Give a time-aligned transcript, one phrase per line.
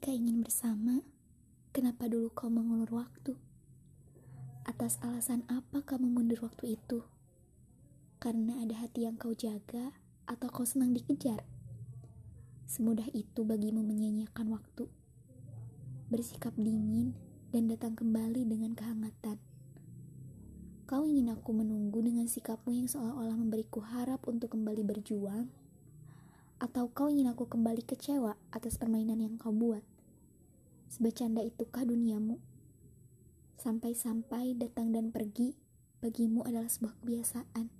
[0.00, 1.04] Jika ingin bersama,
[1.76, 3.36] kenapa dulu kau mengulur waktu?
[4.64, 7.04] Atas alasan apa kamu mundur waktu itu?
[8.16, 9.92] Karena ada hati yang kau jaga
[10.24, 11.44] atau kau senang dikejar?
[12.64, 14.88] Semudah itu bagimu menyia-nyiakan waktu.
[16.08, 17.12] Bersikap dingin
[17.52, 19.36] dan datang kembali dengan kehangatan.
[20.88, 25.52] Kau ingin aku menunggu dengan sikapmu yang seolah-olah memberiku harap untuk kembali berjuang?
[26.60, 29.80] Atau kau ingin aku kembali kecewa atas permainan yang kau buat?
[30.92, 32.36] Sebecanda itukah duniamu?
[33.56, 35.56] Sampai-sampai datang dan pergi
[36.04, 37.79] bagimu adalah sebuah kebiasaan.